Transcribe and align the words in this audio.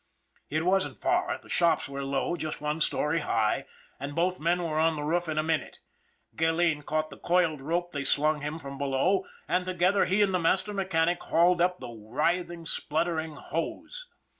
It 0.49 0.65
wasn't 0.65 0.99
far 0.99 1.37
the 1.37 1.47
shops 1.47 1.87
were 1.87 2.03
low, 2.03 2.35
just 2.35 2.59
one 2.59 2.81
story 2.81 3.19
high 3.19 3.65
and 3.99 4.15
both 4.15 4.39
men 4.39 4.59
were 4.63 4.79
on 4.79 4.95
the 4.95 5.03
roof 5.03 5.29
in 5.29 5.37
a 5.37 5.43
minute. 5.43 5.77
Gilleen 6.35 6.81
caught 6.81 7.11
the 7.11 7.19
coiled 7.19 7.61
rope 7.61 7.91
they 7.91 8.03
slung 8.03 8.41
him 8.41 8.57
from 8.57 8.79
below, 8.79 9.27
and 9.47 9.63
together 9.67 10.05
he 10.05 10.23
and 10.23 10.33
the 10.33 10.39
master 10.39 10.73
mechanic 10.73 11.21
hauled 11.21 11.61
up 11.61 11.79
the 11.79 11.91
writhing, 11.93 12.65
spluttering 12.65 13.35
hose. 13.35 14.07